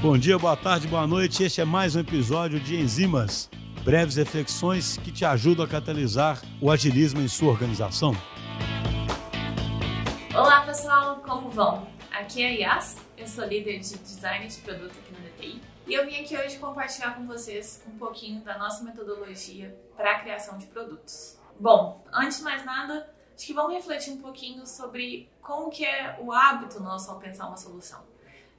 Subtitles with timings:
[0.00, 1.42] Bom dia, boa tarde, boa noite.
[1.42, 3.50] Este é mais um episódio de Enzimas,
[3.82, 8.12] breves reflexões que te ajudam a catalisar o agilismo em sua organização.
[10.32, 11.88] Olá pessoal, como vão?
[12.12, 15.94] Aqui é a Yas, eu sou líder de design de produto aqui no DTI e
[15.94, 20.58] eu vim aqui hoje compartilhar com vocês um pouquinho da nossa metodologia para a criação
[20.58, 21.36] de produtos.
[21.58, 26.16] Bom, antes de mais nada, acho que vamos refletir um pouquinho sobre como que é
[26.20, 28.00] o hábito nosso ao pensar uma solução.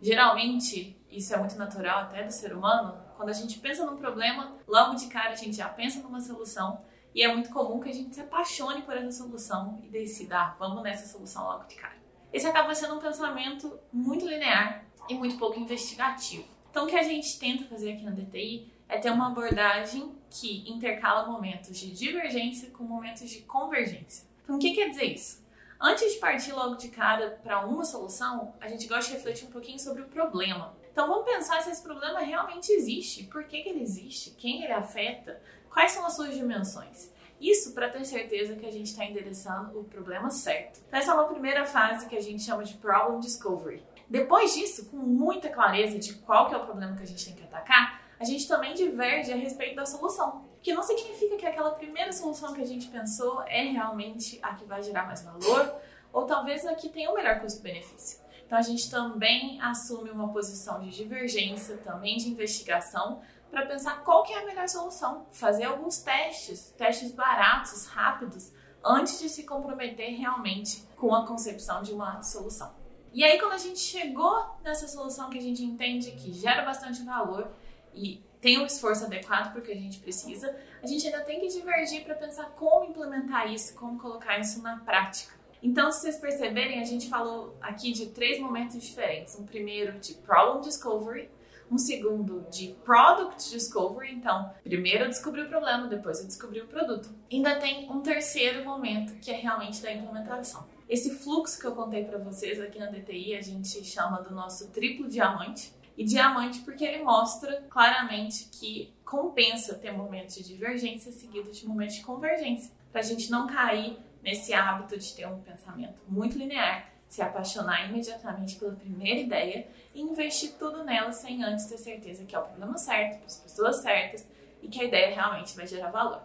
[0.00, 4.56] Geralmente, isso é muito natural até do ser humano, quando a gente pensa num problema,
[4.68, 6.78] logo de cara a gente já pensa numa solução
[7.14, 10.56] e é muito comum que a gente se apaixone por essa solução e decida, ah,
[10.58, 11.96] vamos nessa solução logo de cara.
[12.30, 16.46] Esse acaba sendo um pensamento muito linear e muito pouco investigativo.
[16.70, 20.68] Então, o que a gente tenta fazer aqui na DTI é ter uma abordagem que
[20.70, 24.28] intercala momentos de divergência com momentos de convergência.
[24.44, 25.42] Então, o que quer dizer isso?
[25.80, 29.50] Antes de partir logo de cara para uma solução, a gente gosta de refletir um
[29.50, 30.74] pouquinho sobre o problema.
[30.90, 34.72] Então vamos pensar se esse problema realmente existe, por que, que ele existe, quem ele
[34.72, 37.12] afeta, quais são as suas dimensões.
[37.38, 40.80] Isso para ter certeza que a gente está endereçando o problema certo.
[40.86, 43.84] Então, essa é uma primeira fase que a gente chama de Problem Discovery.
[44.08, 47.34] Depois disso, com muita clareza de qual que é o problema que a gente tem
[47.34, 50.44] que atacar, a gente também diverge a respeito da solução.
[50.62, 54.64] Que não significa que aquela primeira solução que a gente pensou é realmente a que
[54.64, 55.74] vai gerar mais valor,
[56.12, 58.20] ou talvez a que tem o melhor custo-benefício.
[58.46, 64.22] Então a gente também assume uma posição de divergência, também de investigação, para pensar qual
[64.22, 65.26] que é a melhor solução.
[65.30, 68.52] Fazer alguns testes, testes baratos, rápidos,
[68.84, 72.74] antes de se comprometer realmente com a concepção de uma solução.
[73.12, 77.02] E aí, quando a gente chegou nessa solução que a gente entende que gera bastante
[77.02, 77.50] valor
[77.96, 82.04] e tem um esforço adequado porque a gente precisa, a gente ainda tem que divergir
[82.04, 85.34] para pensar como implementar isso, como colocar isso na prática.
[85.62, 89.36] Então, se vocês perceberem, a gente falou aqui de três momentos diferentes.
[89.38, 91.30] Um primeiro de problem discovery,
[91.70, 96.66] um segundo de product discovery, então, primeiro eu descobri o problema, depois eu descobri o
[96.66, 97.08] produto.
[97.32, 100.68] Ainda tem um terceiro momento que é realmente da implementação.
[100.88, 104.70] Esse fluxo que eu contei para vocês aqui na DTI, a gente chama do nosso
[104.70, 105.74] triplo diamante.
[105.96, 111.96] E diamante porque ele mostra claramente que compensa ter momentos de divergência seguidos de momentos
[111.96, 116.90] de convergência, para a gente não cair nesse hábito de ter um pensamento muito linear,
[117.08, 122.34] se apaixonar imediatamente pela primeira ideia e investir tudo nela sem antes ter certeza que
[122.34, 124.26] é o problema certo, para as pessoas certas
[124.60, 126.22] e que a ideia realmente vai gerar valor.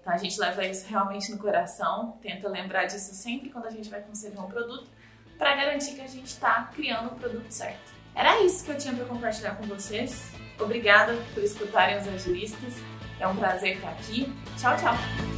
[0.00, 3.88] Então a gente leva isso realmente no coração, tenta lembrar disso sempre quando a gente
[3.88, 4.90] vai conceber um produto,
[5.38, 8.01] para garantir que a gente está criando o produto certo.
[8.14, 10.30] Era isso que eu tinha para compartilhar com vocês.
[10.58, 12.74] Obrigada por escutarem os agilistas.
[13.18, 14.32] É um prazer estar aqui.
[14.58, 15.31] Tchau, tchau!